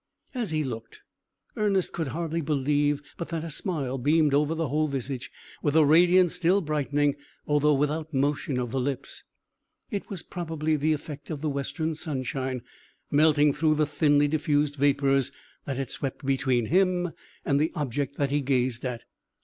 As 0.33 0.49
he 0.49 0.63
looked, 0.63 1.01
Ernest 1.55 1.93
could 1.93 2.07
hardly 2.07 2.41
believe 2.41 3.03
but 3.17 3.29
that 3.29 3.43
a 3.43 3.51
smile 3.51 3.99
beamed 3.99 4.33
over 4.33 4.55
the 4.55 4.69
whole 4.69 4.87
visage, 4.87 5.29
with 5.61 5.75
a 5.75 5.85
radiance 5.85 6.33
still 6.33 6.59
brightening, 6.59 7.13
although 7.45 7.75
without 7.75 8.11
motion 8.11 8.57
of 8.57 8.71
the 8.71 8.79
lips. 8.79 9.23
It 9.91 10.09
was 10.09 10.23
probably 10.23 10.75
the 10.75 10.93
effect 10.93 11.29
of 11.29 11.41
the 11.41 11.49
western 11.51 11.93
sunshine, 11.93 12.63
melting 13.11 13.53
through 13.53 13.75
the 13.75 13.85
thinly 13.85 14.27
diffused 14.27 14.75
vapours 14.75 15.31
that 15.65 15.77
had 15.77 15.91
swept 15.91 16.25
between 16.25 16.65
him 16.65 17.11
and 17.45 17.59
the 17.59 17.71
object 17.75 18.17
that 18.17 18.31
he 18.31 18.41
gazed 18.41 18.83
at. 18.83 19.03